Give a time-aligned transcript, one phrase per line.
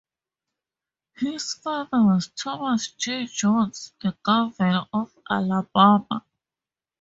[1.17, 3.27] His father was Thomas G.
[3.27, 6.25] Jones, the Governor of Alabama.